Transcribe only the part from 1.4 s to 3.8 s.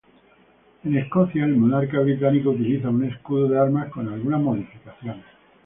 el monarca británico utiliza un escudo de